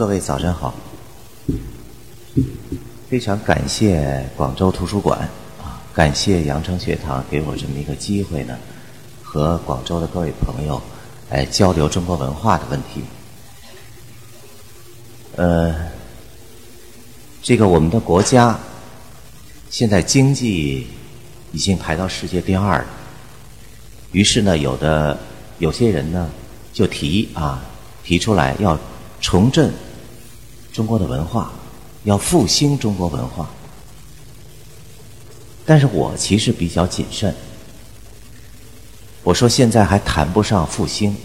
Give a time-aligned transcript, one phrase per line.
[0.00, 0.72] 各位早晨好，
[3.10, 5.28] 非常感谢广州图书馆
[5.62, 8.56] 啊，感谢羊城学堂给我这么一个机会呢，
[9.22, 10.80] 和广州的各位朋友
[11.28, 13.02] 来交流中国文化的问题。
[15.36, 15.90] 呃，
[17.42, 18.58] 这个我们的国家
[19.68, 20.86] 现在经济
[21.52, 22.86] 已经排到世界第二了，
[24.12, 25.18] 于是呢，有的
[25.58, 26.30] 有些人呢
[26.72, 27.62] 就提啊
[28.02, 28.78] 提出来要
[29.20, 29.70] 重振
[30.72, 31.52] 中国的文化，
[32.04, 33.48] 要复兴中国文化。
[35.66, 37.34] 但是我其实比较谨慎，
[39.22, 41.16] 我说现在还谈不上复兴，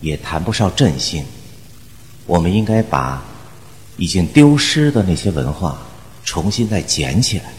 [0.00, 1.24] 也谈不上振兴。
[2.26, 3.22] 我们应该把
[3.96, 5.78] 已经丢失的那些文化
[6.24, 7.52] 重新再捡起来。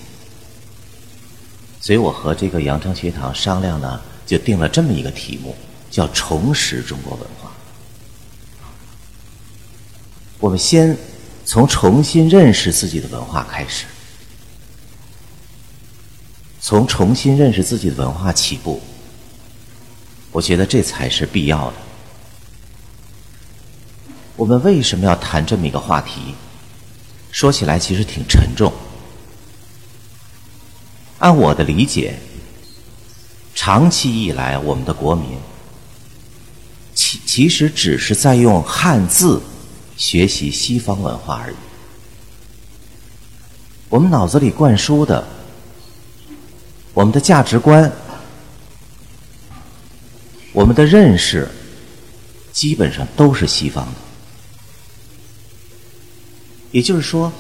[1.82, 5.56] 所以我和这个阳城学堂商量呢，就定了这么一个题目，
[5.90, 7.39] 叫“重拾中国文化”。
[10.40, 10.98] 我们先
[11.46, 13.86] 从重新认识自己的文化开始，
[16.62, 18.82] 从重新认识自己的文化起步。
[20.32, 21.74] 我觉得这才是必要的。
[24.38, 26.34] 我们为什么要谈这么一个话题？
[27.32, 28.72] 说起来其实挺沉重。
[31.18, 32.18] 按我的理解，
[33.54, 35.38] 长期以来，我们的国民
[36.96, 39.42] 其其实只是在用汉字
[40.00, 41.56] 学习西方文化而已。
[43.90, 45.28] 我们脑子里灌输的，
[46.94, 47.92] 我们的价值观，
[50.54, 51.48] 我们的认识，
[52.54, 53.92] 基本上都是西方的。
[56.72, 57.32] 也就是说，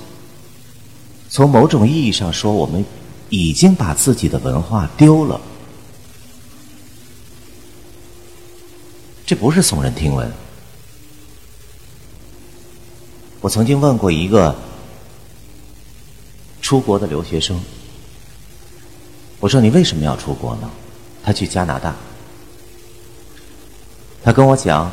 [1.29, 2.83] 从某种意义上说，我们
[3.29, 5.39] 已经把自己的文化丢了。
[9.25, 10.29] 这不是耸人听闻。
[13.41, 14.55] 我曾经问过一个
[16.61, 17.59] 出国的留学生，
[19.39, 20.69] 我说：“你为什么要出国呢？”
[21.23, 21.95] 他去加拿大，
[24.23, 24.91] 他跟我讲：“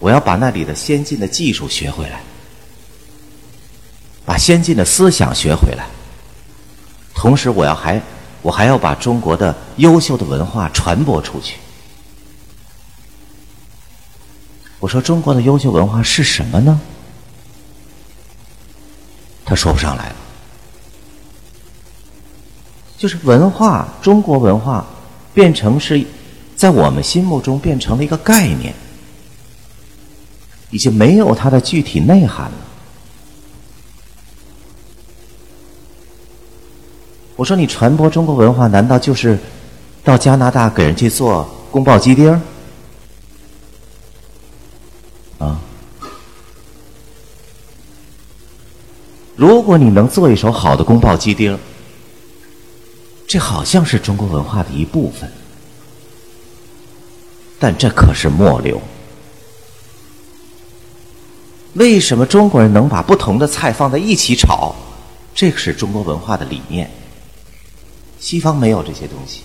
[0.00, 2.22] 我要把那里的先进的技术学回来。”
[4.24, 5.86] 把先进的思想学回来，
[7.14, 8.00] 同时我要还
[8.40, 11.56] 我还要把中国的优秀的文化传播出去。
[14.78, 16.80] 我说中国的优秀文化是什么呢？
[19.44, 20.16] 他说不上来了。
[22.98, 24.86] 就是文化，中国文化
[25.34, 26.04] 变成是
[26.54, 28.72] 在我们心目中变成了一个概念，
[30.70, 32.58] 已经没有它的具体内涵了。
[37.34, 39.36] 我说：“你传播中国文化，难道就是
[40.04, 42.40] 到加拿大给人去做宫保鸡丁儿？
[45.44, 45.60] 啊？
[49.42, 51.58] 如果你能做一手好的宫保鸡丁，
[53.26, 55.28] 这好像是中国文化的一部分，
[57.58, 58.80] 但这可是末流。
[61.72, 64.72] 为什么中国人能把不同的菜放在一起炒？
[65.34, 66.88] 这个是中国文化的理念。”
[68.20, 69.40] 西方没有这些东西，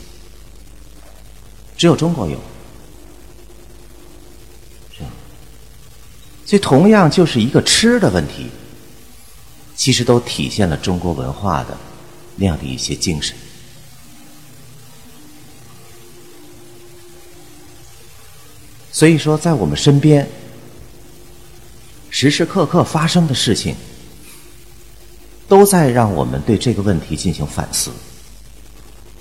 [1.76, 2.38] 只有中国有，
[4.96, 5.10] 是吧？
[6.46, 8.46] 所以同样就是一个吃的问题，
[9.78, 11.78] 其实都体现了中国文化的
[12.36, 13.34] 那样的一些精神。
[18.92, 20.28] 所以说，在我们身边
[22.10, 23.76] 时时刻刻发生的事情，
[25.48, 27.92] 都在让我们对这个问题进行反思。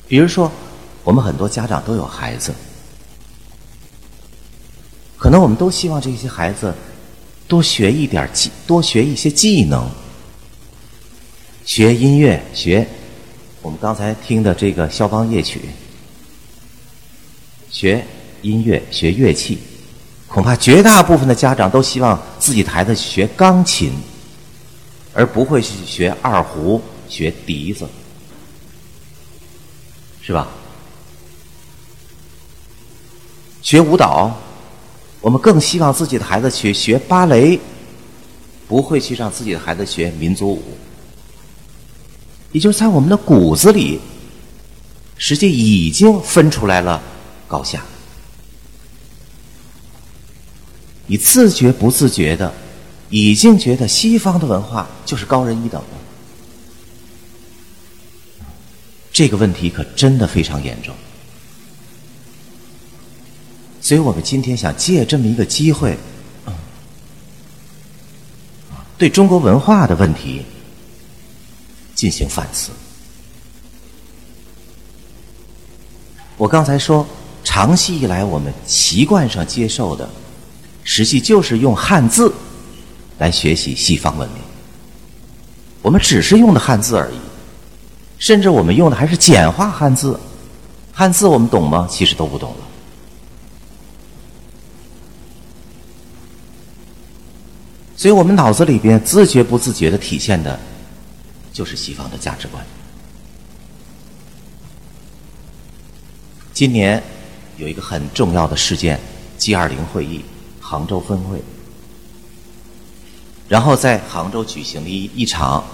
[0.08, 0.50] 比如说，
[1.04, 2.54] 我们很多家长都有孩子，
[5.18, 6.74] 可能我们都希望这些孩子
[7.46, 9.86] 多学一点技，多学一些技能，
[11.66, 12.86] 学音乐，学
[13.60, 15.60] 我们刚才听的这个肖邦夜曲，
[17.68, 18.02] 学
[18.40, 19.58] 音乐，学乐器。
[20.28, 23.92] 恐怕绝大部分的家长都希望自己的孩子学钢琴，
[25.12, 27.86] 而不会去学二胡、学笛子。
[30.22, 30.48] 是吧？
[33.60, 34.32] 学舞蹈，
[35.20, 37.58] 我们更希望自己的孩子去学芭蕾，
[38.68, 40.62] 不会去让自己的孩子学民族舞。
[42.56, 44.00] 也就是在我们的骨子里，
[45.18, 47.02] 实际已经分出来了
[47.46, 47.84] 高下。
[51.06, 52.50] 你自觉不自觉的，
[53.10, 55.88] 已经觉得西方的文化就是高人一等的。
[59.12, 60.94] 这个问题可真的非常严重，
[63.82, 65.98] 所以我们今天想借这么一个机会，
[68.96, 70.40] 对中国文化的问题
[71.96, 72.70] 进行反思。
[76.36, 77.04] 我刚才说，
[77.42, 80.08] 长期以来我们习惯上接受的，
[80.84, 82.32] 实际就是用汉字
[83.18, 84.38] 来学习西方文明。
[85.80, 87.16] 我们只是用的汉字而已，
[88.18, 90.20] 甚至我们用的还是简化汉字。
[90.92, 91.88] 汉字我们懂吗？
[91.90, 92.66] 其实都不懂了。
[97.96, 100.60] 所以我们脑子里边自觉不自觉的体现的，
[101.56, 102.62] 就是西方的价值观。
[106.52, 107.02] 今年
[107.56, 109.00] 有一个很重要的事件
[109.38, 110.22] ，G 二零会议，
[110.60, 111.40] 杭州峰会，
[113.48, 115.64] 然后在杭州举行了一一场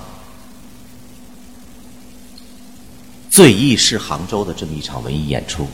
[3.28, 5.66] 最忆是杭州的这么一场文艺演出。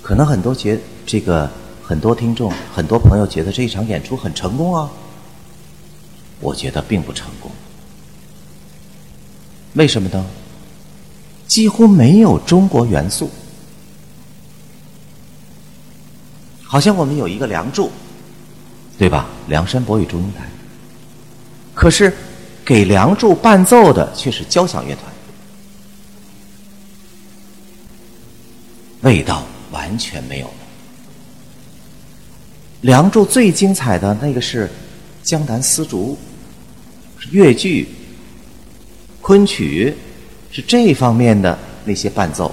[0.00, 1.50] 可能很多觉这个。
[1.82, 4.88] 很多听众、很多朋友觉得这一场演出很成功啊，
[6.38, 7.50] 我觉得并不成功。
[9.74, 10.26] 为什么呢？
[11.46, 13.28] 几乎没有中国元素，
[16.62, 17.86] 好像我们有一个《梁祝》，
[18.96, 19.26] 对吧？
[19.48, 20.48] 梁山伯与祝英台，
[21.74, 22.16] 可是
[22.64, 25.04] 给《梁祝》伴奏的却是交响乐团，
[29.00, 30.46] 味道完全没有。
[32.80, 34.70] 《梁祝》最精彩的那个是
[35.24, 36.16] 江南丝竹，
[37.18, 37.88] 是越剧、
[39.30, 39.94] 昆曲，
[40.50, 42.52] 是这方面的那些伴奏，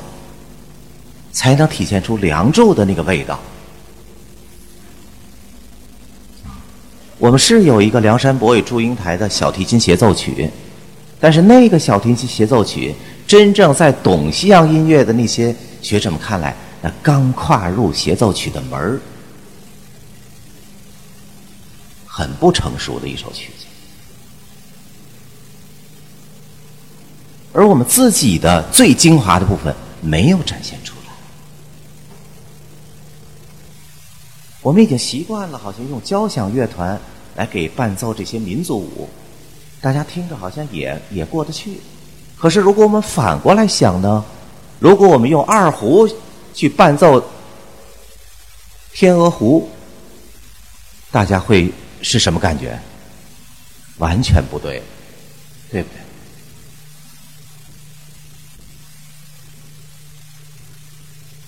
[1.31, 3.39] 才能体现出《梁祝》的那个味道。
[7.17, 10.47] 我们是有一个《梁山伯与祝英台》的小提琴协奏曲，
[11.19, 12.93] 但是那个小提琴协奏曲，
[13.25, 19.01] 真正在懂西洋音乐的那些学者们看来，那刚跨入协奏曲的门儿。
[22.05, 23.65] 很不成熟的一首曲子，
[27.57, 31.11] 而我们自己的最精华的部分没有展现出来。
[34.61, 37.01] 我们已经习惯了，好像用交响乐团
[37.35, 39.09] 来给伴奏这些民族舞，
[39.81, 41.81] 大家听着好像也也过得去。
[42.37, 44.23] 可是，如果我们反过来想呢？
[44.77, 46.07] 如果我们用二胡
[46.53, 47.19] 去伴奏
[48.93, 49.67] 《天鹅湖》，
[51.11, 51.73] 大家会。
[51.99, 52.79] 是什么感觉？
[53.97, 54.83] 完全不对，
[55.71, 56.06] 对不对？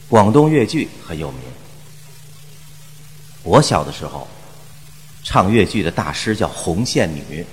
[0.09, 1.39] 广东粤剧很有名。
[3.43, 4.27] 我小的时候，
[5.23, 7.45] 唱粤剧的大师叫红线女。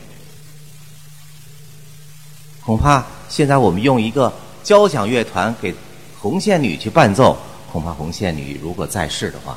[2.64, 4.32] 恐怕现在我们用一个
[4.64, 5.72] 交响乐团给
[6.18, 7.38] 红线女去伴奏，
[7.70, 9.56] 恐怕红线女如果在世的话，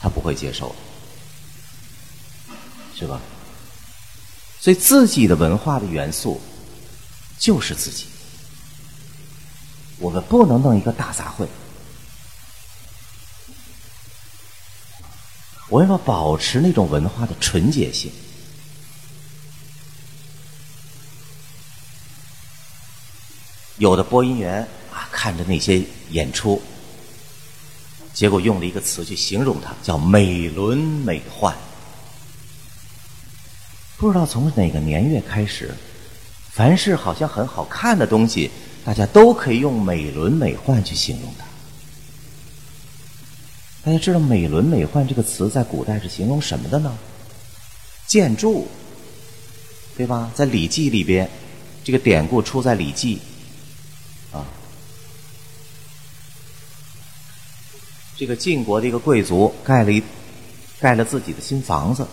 [0.00, 0.74] 她不会接受。
[2.94, 3.20] 是吧？
[4.60, 6.40] 所以自己的文化的元素
[7.38, 8.06] 就是自己，
[9.98, 11.46] 我们不能弄一个大杂烩。
[15.68, 18.10] 我要保持那种文化的纯洁性。
[23.76, 25.80] 有的播音员啊，看着那些
[26.10, 26.60] 演出，
[28.12, 31.54] 结果用了一个词去形容它，叫美轮美奂。
[33.96, 35.74] 不知道从哪个年月开始，
[36.50, 38.50] 凡是好像很好看的东西，
[38.88, 41.44] 大家都可以用“美轮美奂”去形容它。
[43.84, 46.96] 大家知道“美轮美奂”这个词在古代是形容什么的呢？
[48.06, 48.66] 建筑，
[49.94, 50.32] 对吧？
[50.34, 51.28] 在《礼记》里边，
[51.84, 53.20] 这个典故出在《礼记》
[54.34, 54.46] 啊。
[58.16, 60.02] 这个晋国的一个贵族盖了一
[60.80, 62.08] 盖了自己的新房子。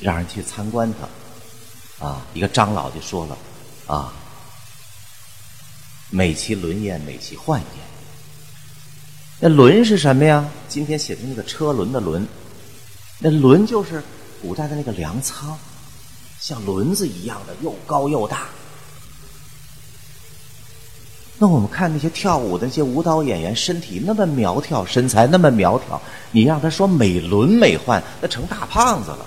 [0.00, 0.92] 让人去参观
[1.98, 3.38] 他，啊，一个长老就说了，
[3.86, 4.12] 啊，
[6.10, 7.84] 美其轮焉，美其幻焉。
[9.40, 10.48] 那轮是什么呀？
[10.68, 12.26] 今天写的那个车轮的轮，
[13.18, 14.02] 那轮就是
[14.40, 15.58] 古代的那个粮仓，
[16.40, 18.46] 像轮子一样的，又高又大。
[21.36, 29.26] 那我们看那些跳舞的那些舞蹈演员，身体那么苗条，身材那么苗条，你让他说美轮美奂，那成大胖子了。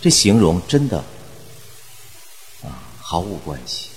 [0.00, 0.98] 这形容真的
[2.62, 3.88] 啊毫无关系，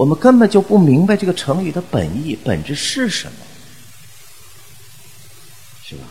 [0.00, 3.38] 我们根本就不明白这个成语的本意本质是什么，
[5.84, 6.04] 是吧？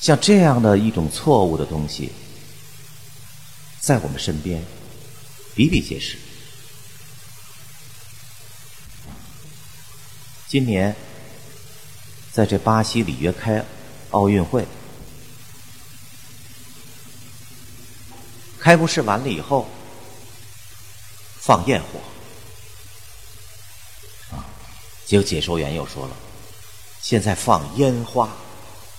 [0.00, 2.10] 像这样的一种错误的东西，
[3.78, 4.60] 在我们身边
[5.54, 6.18] 比比皆是。
[10.48, 10.96] 今年
[12.32, 13.64] 在这巴西里约开
[14.10, 14.66] 奥运会，
[18.58, 19.68] 开幕式完了以后
[21.44, 22.00] 放焰火，
[24.34, 24.46] 啊，
[25.04, 26.16] 结果解说员又说了，
[27.02, 28.34] 现在放烟花，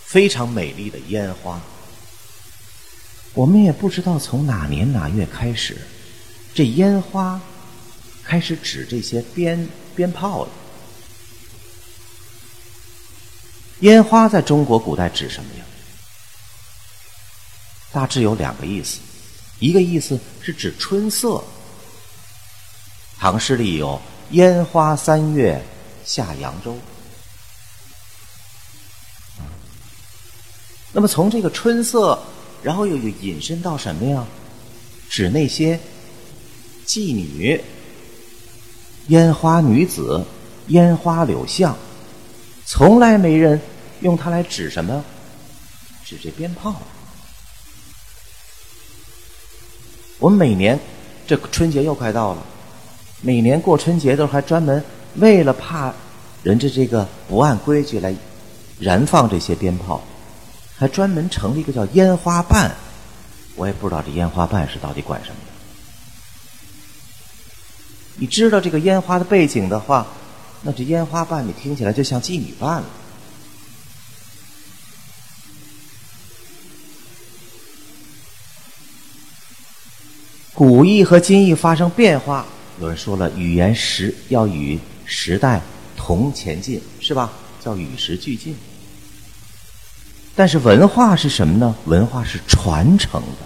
[0.03, 1.59] 非常美丽的烟花。
[3.33, 5.75] 我们也不知道从哪年哪月开始，
[6.53, 7.41] 这烟花
[8.23, 10.51] 开始指这些鞭鞭炮了。
[13.79, 15.65] 烟花在中国古代指什么呀？
[17.91, 18.99] 大致有两个意思，
[19.57, 21.43] 一个意思是指春色，
[23.17, 23.99] 唐诗里有
[24.31, 25.63] “烟花三月
[26.03, 26.77] 下扬州”。
[30.93, 32.21] 那么从这个春色。
[32.63, 34.25] 然后又有引申到什么呀？
[35.07, 35.79] 指那些
[36.83, 37.63] 妓女、
[39.09, 40.25] 烟花女子、
[40.69, 41.77] 烟花柳巷，
[42.65, 43.61] 从来没人
[43.99, 45.05] 用它来指什么？
[46.03, 46.81] 指这鞭炮。
[50.17, 50.79] 我们每年
[51.27, 52.43] 这春节又快到了，
[53.25, 54.83] 每年过春节都还专门
[55.15, 55.91] 为了怕
[56.43, 58.15] 人家这个不按规矩来
[58.79, 59.99] 燃放这些鞭炮。
[60.77, 62.75] 还专门成立一个叫烟花办，
[63.55, 65.51] 我也不知道这烟花办是到底管什么的。
[68.17, 70.05] 你知道这个烟花的背景的话，
[70.61, 72.85] 那这烟花办你听起来就像妓女办了。
[80.53, 82.45] 古意和今意发生变化，
[82.79, 85.61] 有人说了，语言时要与时代
[85.95, 87.31] 同前进，是吧？
[87.63, 88.55] 叫与时俱进。
[90.35, 91.73] 但是文化是什么呢？
[91.85, 93.37] 文化是传承的。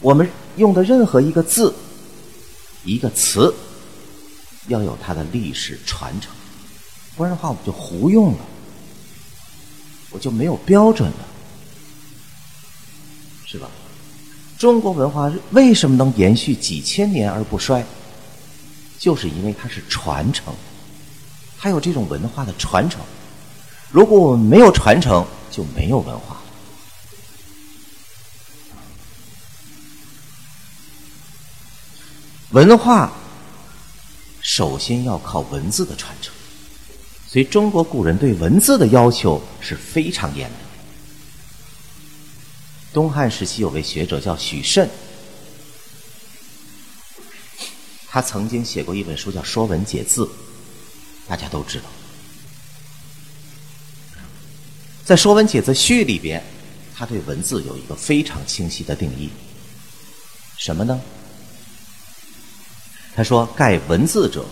[0.00, 1.74] 我们用的任何一个字、
[2.84, 3.54] 一个词，
[4.68, 6.32] 要有它的历史传承，
[7.14, 8.38] 不然的话，我们就胡用了，
[10.10, 11.26] 我就没有标准了，
[13.44, 13.68] 是吧？
[14.62, 17.84] 中国文化为什么能延续几千年而不衰？
[18.96, 20.54] 就是因为它是传承。
[21.58, 23.00] 它有这种文化的传承，
[23.90, 26.40] 如果我们没有传承，就没有文化。
[32.50, 33.12] 文化
[34.42, 36.32] 首先要靠文字的传承，
[37.26, 40.71] 所以中国古人对文字的要求是非常严的。
[42.92, 44.88] 东汉时期有位学者叫许慎，
[48.06, 50.24] 他曾经写过一本书叫《说文解字》。
[51.26, 51.84] 大家都知道，
[55.04, 56.42] 在《说文解字序》里边，
[56.94, 59.30] 他对文字有一个非常清晰的定义。
[60.58, 61.00] 什么呢？
[63.14, 64.44] 他说：“盖文字者，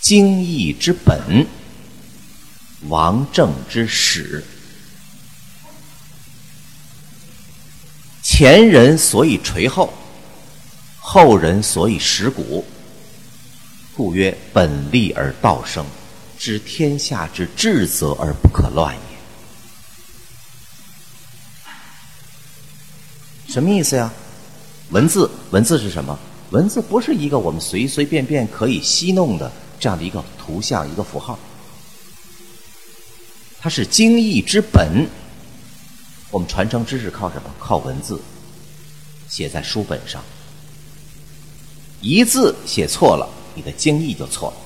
[0.00, 1.46] 经义之本，
[2.88, 4.42] 王政之始。
[8.36, 9.94] 前人所以垂后，
[10.98, 12.64] 后人所以识古。”
[13.96, 15.86] 故曰：本立而道生，
[16.36, 18.92] 知天下之至则而不可乱
[23.46, 23.52] 也。
[23.52, 24.12] 什么意思呀？
[24.90, 26.18] 文字，文字是什么？
[26.50, 31.38] 文字不是一个我们随随便便可以戏弄的这样的一个图像、一个符号，
[33.60, 35.06] 它是经义之本。
[36.34, 37.54] 我们传承知识靠什么？
[37.60, 38.20] 靠文字，
[39.28, 40.20] 写在书本上，
[42.00, 43.28] 一字写错了。
[43.54, 44.56] 你的经义就错了。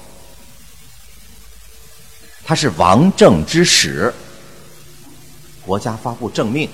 [2.42, 4.14] 它是王政之始，
[5.60, 6.70] 国家发布政命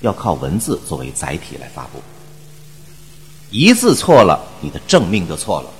[0.00, 2.00] 要靠文字作为载体来发布。
[3.50, 5.70] 一字错了，你的政命就错了。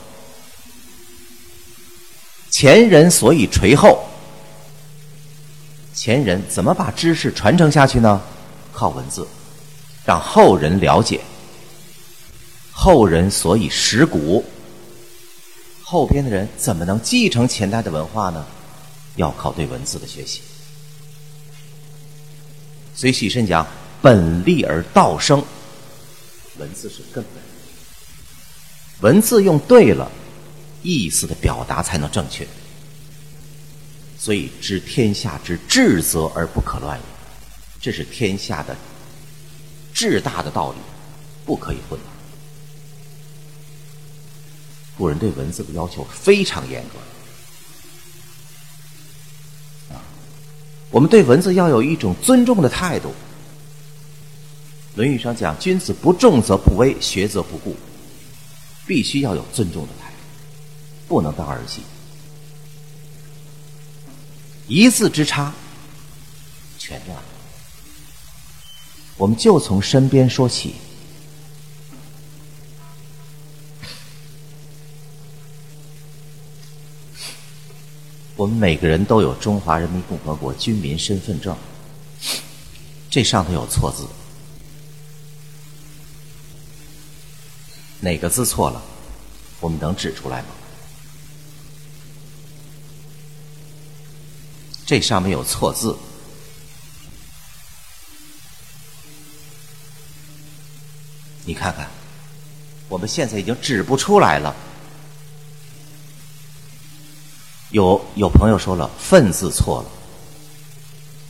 [2.50, 4.07] 前人所以垂后，
[6.08, 8.22] 前人怎么把知识传承下去呢？
[8.72, 9.28] 靠文字，
[10.06, 11.20] 让后人了解。
[12.72, 14.42] 后人所以识古，
[15.82, 18.46] 后边的人怎么能继承前代的文化呢？
[19.16, 20.40] 要靠对文字的学习。
[22.94, 23.66] 所以许慎讲
[24.00, 25.44] ：“本立而道生。”
[26.56, 27.42] 文字是根本，
[29.02, 30.10] 文字用对了，
[30.82, 32.48] 意思的表达才能正确。
[34.18, 37.04] 所以知天下之至则而不可乱也，
[37.80, 38.76] 这是天下的
[39.94, 40.78] 至大的道理，
[41.46, 42.12] 不可以混乱。
[44.96, 46.82] 古人对文字的要求非常严
[49.88, 50.02] 格，啊，
[50.90, 53.10] 我们对文字要有一种尊重的态度。
[54.96, 57.76] 《论语》上讲：“君子不重则不威，学则不固。”
[58.84, 60.16] 必须要有尊重的态度。
[61.06, 61.82] 不能当儿戏。
[64.68, 65.52] 一字之差，
[66.78, 67.18] 全乱。
[69.16, 70.74] 我们就从身边说起。
[78.36, 81.56] 我们每个人都有中华人民共和国军民身份证，
[83.10, 84.06] 这上头有错字，
[88.00, 88.80] 哪个字错了，
[89.60, 90.48] 我们能指出来吗？
[94.88, 95.94] 这上面有错字，
[101.44, 101.86] 你看看，
[102.88, 104.56] 我们现在已经指不出来了。
[107.68, 109.90] 有有朋友说了“份”字错了，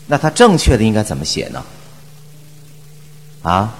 [0.06, 1.66] 那他正确的应该怎么写呢？
[3.42, 3.74] 啊？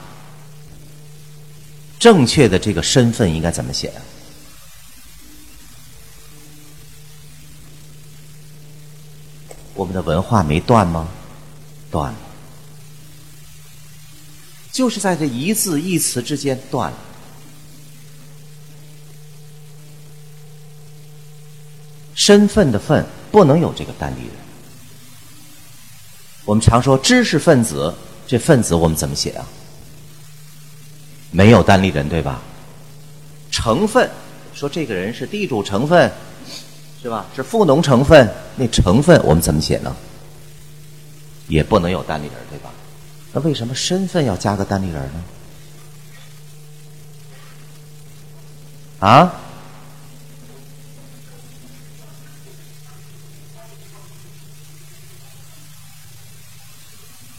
[2.01, 3.93] 正确的这个身份应该怎么写？
[9.79, 11.07] 我们的文化没断吗？
[11.89, 12.19] 断了，
[14.73, 16.99] 就是在这一字一词之间断了。
[22.13, 24.33] 身份的“份”不能有这个单立人。
[26.45, 27.95] 我们常说知识分子，
[28.27, 29.47] 这“分子”我们怎么写啊？
[31.31, 32.43] 没有单立人，对吧？
[33.53, 34.11] 成分，
[34.53, 36.13] 说这个人是地主成分，
[37.01, 37.27] 是吧？
[37.35, 39.95] 是富农成分，那成分我们怎么写呢？
[41.47, 42.71] 也不能有单立人，对吧？
[43.33, 45.25] 那为什么身份要加个单立人呢？
[48.99, 49.33] 啊？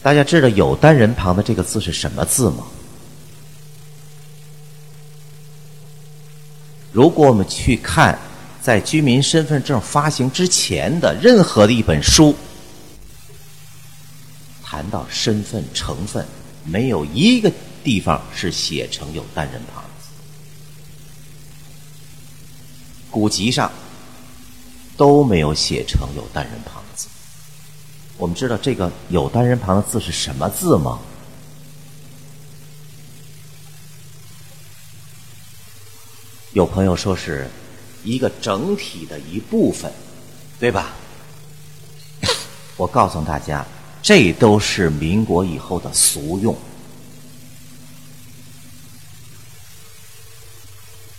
[0.02, 2.64] 大家知道有单人旁的这个字是什么字吗？
[6.90, 8.18] 如果我们去看
[8.62, 12.36] 在居民身份证发行之前的任何的一本书，
[14.62, 16.26] 谈到身份成分，
[16.64, 17.50] 没有一个
[17.82, 20.08] 地方是写成有单人旁的字，
[23.10, 23.72] 古籍上
[24.96, 27.08] 都没有写成有单人旁的字。
[28.18, 31.00] 我们知道这个有单人旁的字是什么字吗？
[36.52, 37.48] 有朋友说是
[38.04, 39.90] 一个整体的一部分，
[40.58, 40.94] 对吧？
[42.76, 43.66] 我告诉大家，
[44.02, 46.56] 这都是民国以后的俗用。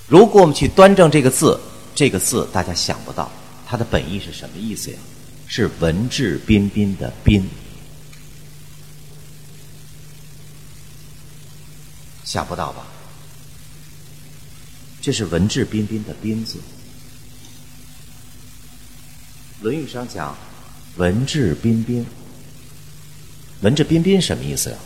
[0.07, 1.59] 如果我们去端正这个字，
[1.95, 3.31] 这个字大家想不到
[3.65, 4.97] 它的本意是什么意思呀？
[5.47, 7.45] 是文质彬彬的“彬”，
[12.23, 12.87] 想不到吧？
[15.01, 16.59] 这是文质彬彬的“彬”字，
[19.61, 20.37] 《论语》上讲
[20.97, 22.05] “文质彬彬”，
[23.61, 24.77] 文质彬彬什么意思呀？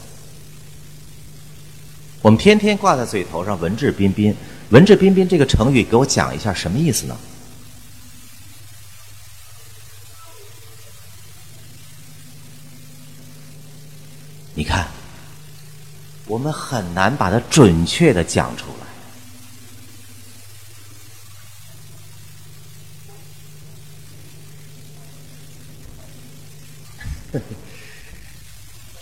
[2.22, 4.34] 我们天天挂在嘴头上“文质彬彬
[4.72, 7.18] ”，“文质彬彬”这个成语，给我讲一下什么意思呢？
[14.54, 14.88] 你看，
[16.26, 18.86] 我们很难把它准确的讲出来，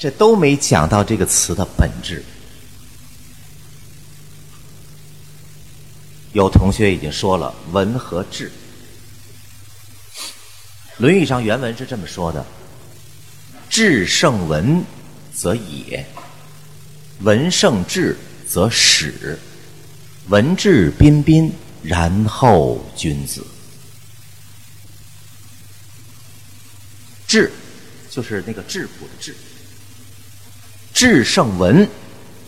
[0.04, 2.22] 这都没讲到这个词的本质。
[6.34, 8.52] 有同学已经说了“文”和“质”，
[10.98, 12.46] 《论语》上原文是这么说的
[13.72, 14.84] ：“质胜文。”
[15.34, 16.06] 则也，
[17.22, 19.40] 文胜质则始，
[20.28, 21.50] 文质彬彬，
[21.82, 23.42] 然后君子。
[27.26, 27.50] 质
[28.12, 29.36] 就是那个质朴的质，
[30.94, 31.88] 质胜文。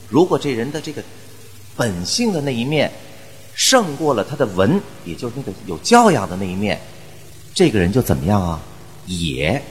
[0.09, 1.03] 如果这人的这个
[1.75, 2.91] 本性的那一面
[3.55, 6.79] 胜过了他的文，也就是那个有教养的那一面，
[7.53, 8.61] 这个人就怎么样啊？
[9.07, 9.61] 野，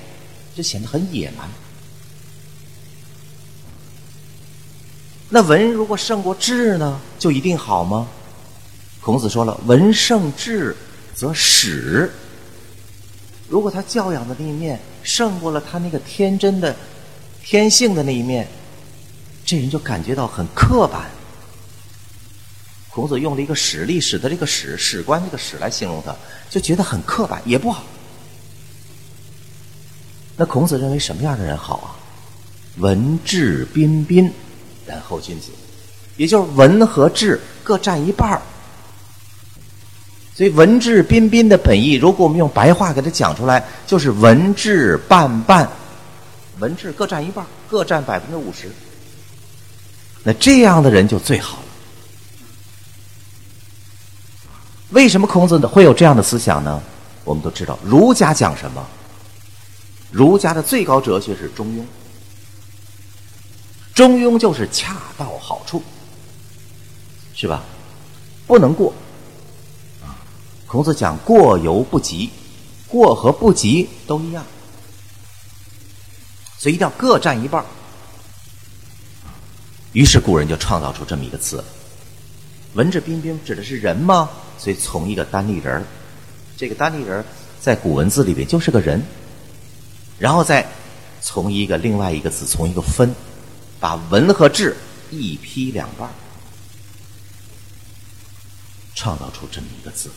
[0.54, 1.48] 就显得很野蛮。
[5.30, 8.06] 那文如果胜过智呢，就一定好吗？
[9.00, 10.74] 孔子说了：“文胜智
[11.14, 12.10] 则始。”
[13.48, 16.74] 如果他教养的那一面胜过了他那个天真的
[17.42, 18.48] 天性的那一面，
[19.44, 21.10] 这人就感觉到很刻板。
[22.90, 26.14] 孔子用了一个史历史的这个史史官这个史来形容他，
[26.48, 27.82] 就觉得很刻板，也不好。
[30.36, 31.94] 那孔子认为什么样的人好啊？
[32.78, 34.32] 文质彬彬。
[34.86, 35.48] 然后君子，
[36.16, 38.40] 也就是文和智各占一半。
[40.34, 45.66] 所以文质彬彬的本意，如果我们用白话给它讲出来，就是文质半半，
[46.58, 48.70] 文质各占一半，各占百分之五十。
[50.24, 51.64] 那这样的人就最好了。
[54.90, 56.82] 为什么孔子会有这样的思想呢？
[57.24, 58.86] 我们都知道，儒家讲什么？
[60.10, 61.84] 儒家的最高哲学是中庸。
[63.94, 65.82] 中庸就是恰到好处，
[67.34, 67.62] 是吧？
[68.46, 68.92] 不能过。
[70.66, 72.30] 孔子讲过犹不及，
[72.88, 74.44] 过和不及都一样，
[76.58, 77.64] 所以一定要各占一半。
[79.94, 81.64] 于是古人就创造出这么一个词：
[82.74, 84.28] 文质彬彬指的是人吗？
[84.58, 85.82] 所以从一个单立人
[86.56, 87.24] 这个单立人
[87.58, 89.02] 在古文字里边就是个人，
[90.18, 90.66] 然后再
[91.22, 93.14] 从一个另外一个字，从一个分。
[93.80, 94.74] 把文和质
[95.10, 96.08] 一劈两半，
[98.94, 100.08] 创造出这么一个字。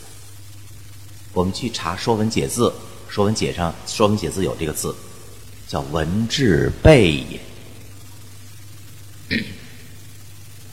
[1.34, 2.70] 我们去查《说文解字》，
[3.10, 4.96] 《说文解》上，《说文解字》有这个字，
[5.68, 7.38] 叫“文质备也”。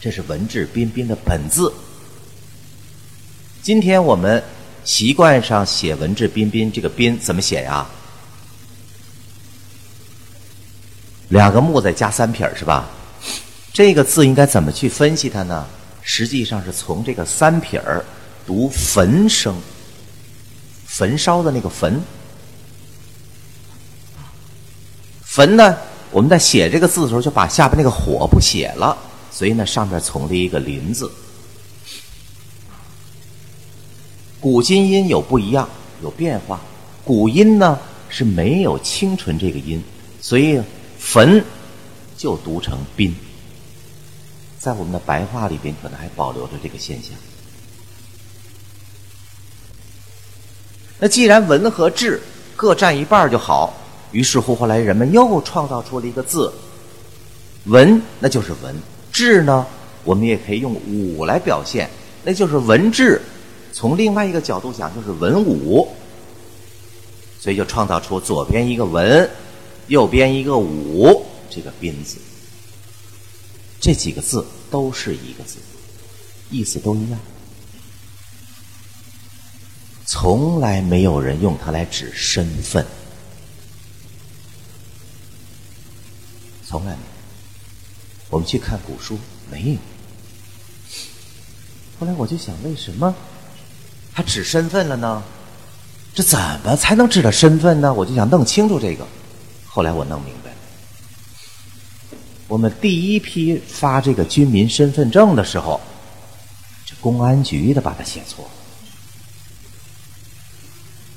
[0.05, 1.73] 这是文质彬彬的本字。
[3.63, 4.45] 今天我们
[4.85, 7.87] 习惯上写“文质彬彬”，这个“彬”怎么写呀？
[11.31, 12.87] 两个木再加三撇是吧？
[13.73, 15.67] 这个字应该怎么去分析它呢？
[16.03, 18.05] 实际上是从这个三撇儿
[18.47, 19.57] 读焚声，
[20.85, 21.99] 焚烧的那个焚。
[25.23, 25.75] 焚呢，
[26.11, 28.95] 我们在写这个字的时候就把下边那个火不写了，
[29.35, 31.11] 所以呢上面从了一个林字。
[34.41, 35.69] 古今音有不一样，
[36.03, 36.61] 有变化。
[37.05, 39.83] 古音呢是没有清纯这个音，
[40.23, 40.63] 所以。
[40.97, 41.45] 坟
[42.17, 43.15] 就读成宾，
[44.59, 47.13] 在我们的白话里边，可能还保留着这个现象。
[50.99, 52.23] 那既然文和志
[52.57, 53.75] 各占一半就好，
[54.13, 56.51] 于是乎后来人们又创造出了一个字，
[57.65, 58.75] 文那就是文，
[59.15, 59.65] 质呢
[60.05, 61.89] 我们也可以用武来表现，
[62.23, 63.23] 那就是文质。
[63.73, 65.89] 从另外一个角度讲，就是文武，
[67.41, 69.31] 所以就创造出左边一个文。
[69.89, 72.17] 右边一个武，这个宾字，
[73.79, 75.59] 这几个字都是一个字，
[76.51, 77.21] 意思都一样，
[80.07, 82.87] 从来没有人用它来指身份，
[86.67, 87.14] 从来没有。
[88.31, 89.19] 我们去看古书，
[89.51, 89.79] 没有。
[91.99, 93.15] 后来我就想，为什么
[94.13, 95.23] 他指身份了呢？
[96.13, 97.93] 这怎么才能指的身份呢？
[97.93, 99.07] 我就想弄清楚这个。
[99.67, 105.81] 后来我弄明白了，我们第一批发这个军民身份证的时候，
[106.85, 108.51] 这公安局的把它写错了。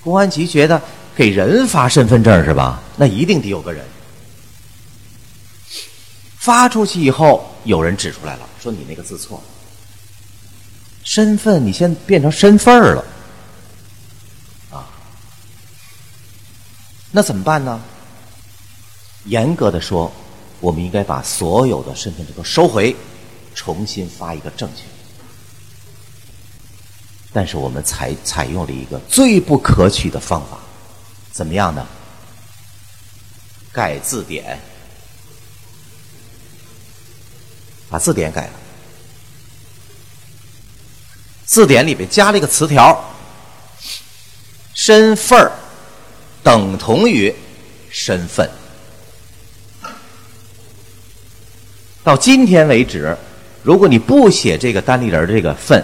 [0.03, 0.81] 公安局觉得
[1.15, 2.81] 给人发身份证是吧？
[2.95, 3.85] 那一定得有个人。
[6.47, 9.43] 发出去以后，有人指出来了，说你那个字错了，
[11.03, 13.03] 身份你先变成身份儿了，
[14.71, 14.87] 啊，
[17.11, 17.81] 那怎么办呢？
[19.25, 20.09] 严格的说，
[20.61, 22.95] 我们应该把所有的身份证都收回，
[23.53, 24.83] 重新发一个正确。
[27.33, 30.57] 但是我们采采用了一个最不可取的方法，
[31.29, 31.85] 怎么样呢？
[33.73, 34.57] 改字典，
[37.89, 38.51] 把字典改了，
[41.45, 43.01] 字典里边加了一个词条：
[44.73, 45.51] 身份儿
[46.43, 47.33] 等同于
[47.89, 48.49] 身份。
[52.03, 53.17] 到今天为止，
[53.63, 55.83] 如果你不写这个单立人这个“份”，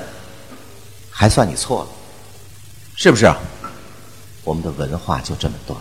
[1.11, 1.89] 还算你错了，
[2.95, 3.33] 是不是？
[4.43, 5.79] 我们的文化就这么断。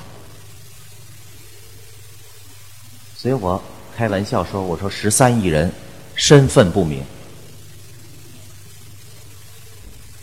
[3.16, 3.62] 所以我
[3.96, 5.72] 开玩笑说：“我说十三亿人
[6.14, 7.02] 身份不明，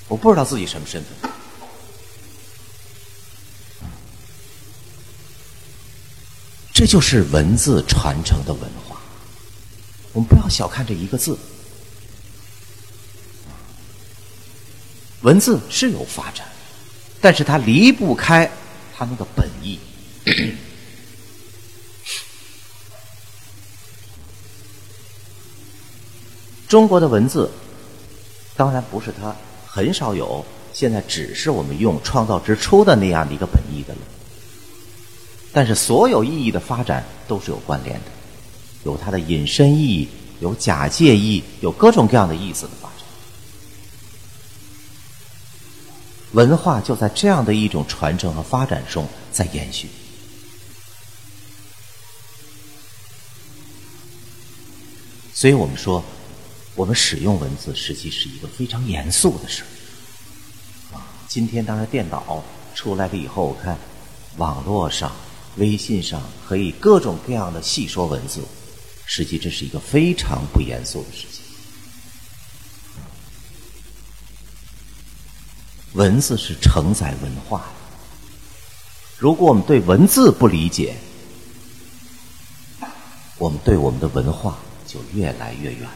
[0.08, 1.12] 我不知道自己什么身份。”
[6.74, 9.02] 这就是文字传承的文化。
[10.14, 11.38] 我们不要小看这一个字，
[15.22, 16.48] 文字是有发展，
[17.20, 18.50] 但是它离不开
[18.96, 19.78] 它那个本意。
[26.70, 27.50] 中国的文字，
[28.56, 34.00] 当然不是它很少有，现在只是我们用创造之初的那样的一个本意的了。
[35.52, 38.06] 但是所有意义的发展都是有关联的。
[38.84, 40.08] 有它的引申意义，
[40.42, 43.00] 有假借义，有各种各样的意思的发展。
[46.34, 49.90] 文化就在这样的一种传承和发展中在延续。
[55.34, 56.04] 所以我们说，
[56.80, 62.42] 我们使用文字实际是一个非常严肃的事儿啊，今天当然电脑
[62.74, 63.78] 出来了以后，我看
[64.38, 65.12] 网络上、
[65.58, 68.40] 微信上可以各种各样的细说文字，
[69.06, 71.44] 实际这是一个非常不严肃的事情。
[75.96, 77.66] 文字是承载文化的，
[79.18, 80.96] 如果我们对文字不理解，
[83.38, 84.58] 我们对我们的文化。
[84.88, 85.88] 就越来越远，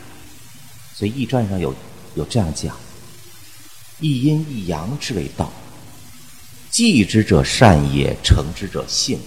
[0.95, 1.73] 所以《易传》上有
[2.15, 2.77] 有这样讲
[3.99, 5.51] ：“一阴一阳之为道，
[6.69, 9.19] 继之者善也，成之者性。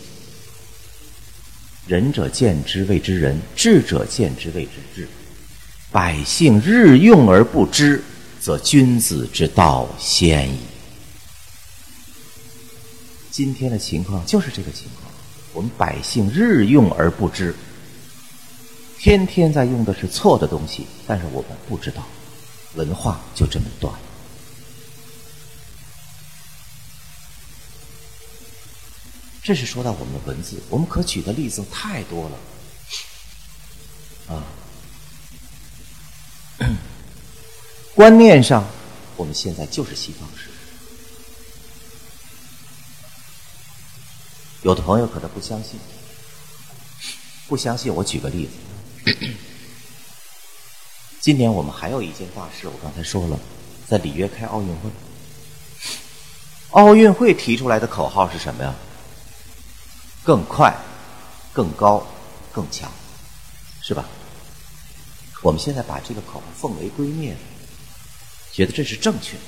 [1.86, 5.08] 仁者见之谓之仁，智者见之谓之智。
[5.90, 8.02] 百姓日用而不知，
[8.40, 10.58] 则君子之道先矣。”
[13.30, 15.12] 今天的情况就是这个情况，
[15.52, 17.54] 我们百姓日用而不知。
[18.98, 22.02] 天天在用的是错的东西，但是我们不知道，
[22.74, 23.94] 文化就这么断。
[29.42, 32.28] 这是说到我们的文字，我们可举的例子太多
[34.28, 34.42] 了，啊，
[37.94, 38.66] 观念上
[39.16, 40.50] 我们现在就是西方式。
[44.62, 45.78] 有的朋友可能不相信，
[47.46, 48.50] 不相信我举个例子。
[51.20, 53.38] 今年我们还有一件大事，我刚才说了，
[53.86, 54.90] 在里约开奥运会。
[56.70, 58.74] 奥运会提出来的口号是什么呀？
[60.24, 60.76] 更快、
[61.52, 62.04] 更高、
[62.52, 62.90] 更强，
[63.80, 64.04] 是吧？
[65.42, 67.34] 我们现在把这个口号奉为圭臬，
[68.52, 69.42] 觉得这是正确的。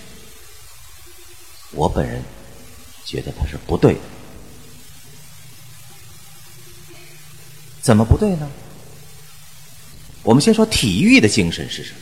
[1.72, 2.22] 我本人
[3.04, 4.00] 觉得它是不对的。
[7.82, 8.48] 怎么不对呢？
[10.28, 12.00] 我们先说体育的精神是什么？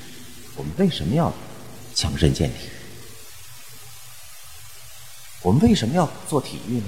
[0.56, 1.32] 我们为什么要
[1.94, 2.68] 强身健体？
[5.42, 6.86] 我们为什么要做体育呢？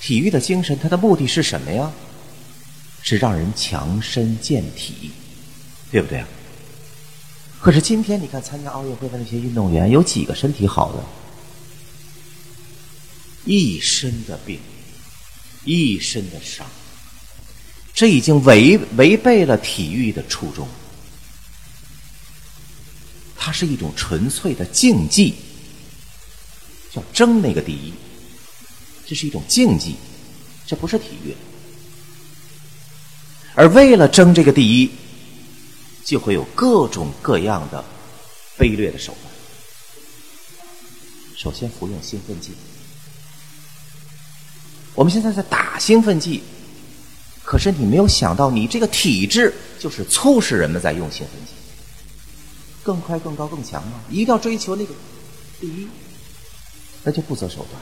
[0.00, 1.92] 体育的精神，它的目的是什么呀？
[3.00, 5.12] 是让人强身健体，
[5.92, 6.26] 对不对啊？
[7.60, 11.04] 可是今天你看参加奥运会的那些运动员，有几个身体好的？
[13.44, 14.58] 一身的病，
[15.64, 16.66] 一身的伤。
[17.98, 20.68] 这已经违违背了体育的初衷，
[23.36, 25.34] 它是一种纯粹的竞技，
[26.92, 27.92] 叫争那个第一，
[29.04, 29.96] 这是一种竞技，
[30.64, 31.34] 这不是体育。
[33.56, 34.92] 而为了争这个第一，
[36.04, 37.84] 就会有各种各样的
[38.56, 39.34] 卑劣的手段。
[41.36, 42.52] 首先服用兴奋剂，
[44.94, 46.44] 我们现在在打兴奋剂。
[47.48, 51.52] 可是你没有想到，你这个体制就是促使人们在用兴奋剂，
[52.82, 54.02] 更快、更高、更强吗？
[54.10, 54.92] 一定要追求那个
[55.58, 55.88] 第一，
[57.02, 57.80] 那就不择手段，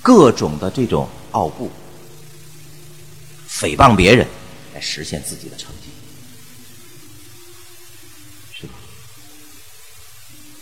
[0.00, 1.68] 各种的这种傲步、
[3.50, 4.24] 诽谤别人，
[4.72, 5.88] 来实现自己的成绩，
[8.54, 8.74] 是吧？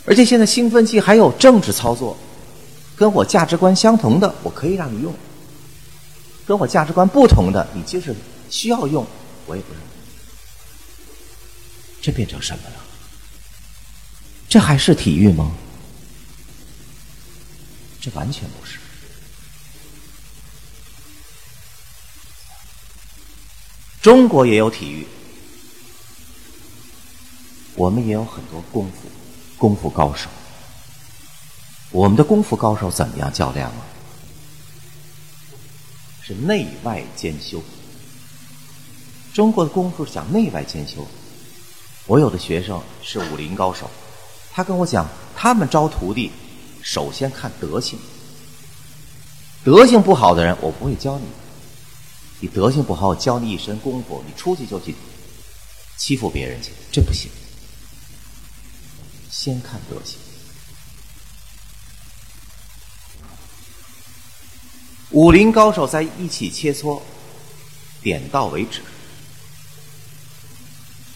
[0.07, 2.17] 而且现在兴奋剂还有政治操作，
[2.97, 5.15] 跟我价值观相同的，我可以让你用。
[6.47, 8.15] 跟我价值观不同的，你就是
[8.51, 9.07] 需要用，
[9.47, 9.81] 我也不认。
[12.03, 12.77] 这变成什么了？
[14.49, 15.53] 这还是体育吗？
[18.01, 18.79] 这完全不是。
[24.03, 25.07] 中国也有体育，
[27.75, 29.09] 我们也有很多功夫，
[29.57, 30.29] 功夫高手。
[31.91, 33.94] 我们的功夫高手怎么样较量啊？
[36.27, 37.63] 是内外兼修。
[39.35, 41.07] 中国的功夫讲内外兼修。
[42.07, 43.91] 我有的学生是武林高手，
[44.51, 45.07] 他跟我讲，
[45.37, 46.31] 他们招徒弟，
[46.83, 47.99] 首先看德行。
[49.65, 51.25] 德行不好的人，我不会教你。
[52.41, 54.95] 你德行不好，我教你一身功夫，你出去就去
[55.99, 57.31] 欺负别人去，这不行。
[59.31, 60.19] 先看德行。
[65.15, 67.01] 武林高手在一起切磋，
[68.03, 68.81] 点到为止。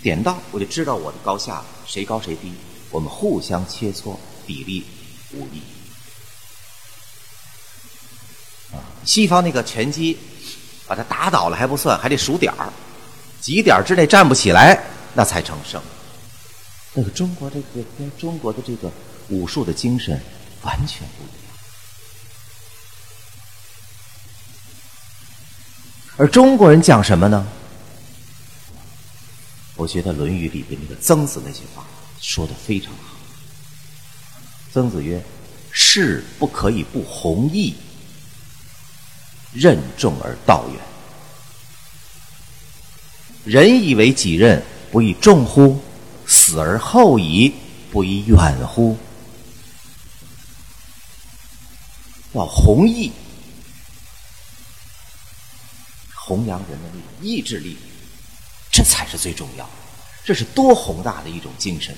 [0.01, 2.53] 点到我就知道我的高下了，谁高谁低。
[2.93, 4.85] 我们互相切磋，砥砺
[5.33, 5.61] 武艺。
[8.73, 10.17] 啊，西方那个拳击，
[10.87, 12.73] 把他打倒了还不算，还得数点儿，
[13.41, 14.81] 几点之内站不起来，
[15.15, 15.83] 那才成胜。
[16.95, 18.93] 那个中国这个跟中国的这个
[19.29, 20.21] 武术的精神
[20.63, 21.38] 完全不一样。
[26.19, 27.47] 而中国人讲什么呢？
[29.77, 31.87] 我觉得《论语》里边那个曾子那句话
[32.21, 33.15] 说的非常好。
[34.73, 35.25] 曾子曰
[35.71, 37.77] ：“士不可以不弘毅，
[39.53, 40.81] 任重而道远。
[43.45, 45.81] 人以为己任，不亦重乎？
[46.27, 47.55] 死而后已，
[47.93, 48.99] 不亦远乎？”
[52.35, 53.13] 要弘毅，
[56.29, 57.79] 弘扬人的那种意志力，
[58.71, 59.69] 这才是最重要。
[60.23, 61.97] 这是多宏大的一种精神！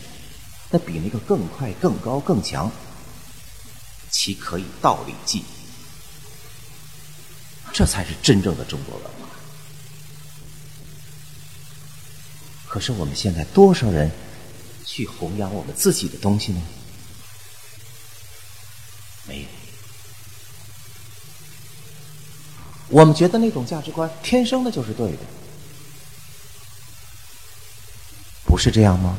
[0.71, 2.71] 那比那个更快、更高、更强，
[4.09, 5.43] 其可以道理记？
[7.73, 9.11] 这才是真正的中国文化。
[12.69, 14.09] 可是我们现在多少人
[14.87, 16.63] 去弘扬我们自己的东西呢？
[19.27, 19.60] 没有。
[22.91, 25.19] 我们觉得那种价值观天生的就是对的，
[28.45, 29.17] 不是这样吗？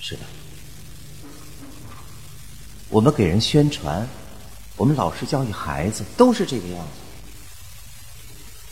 [0.00, 0.20] 是的，
[2.90, 4.08] 我们给人宣传，
[4.76, 6.92] 我们老师教育孩子都是这个样子，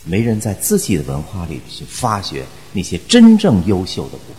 [0.05, 4.37] 没人在自己的文化里去发掘那些真正优秀的部分，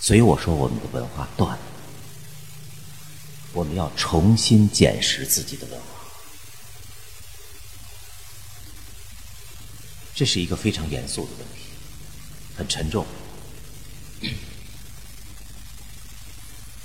[0.00, 1.67] 所以我说我们的文化断了，
[3.52, 5.86] 我们要重新捡拾自己的文化，
[10.14, 11.54] 这是一个非常严肃的问题。
[12.56, 13.06] 很沉重，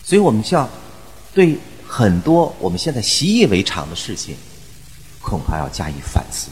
[0.06, 0.70] 所以我们需要
[1.34, 4.36] 对很多我们现在习以为常的事情，
[5.20, 6.50] 恐怕要加以反思，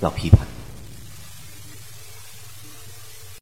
[0.00, 0.55] 要批判。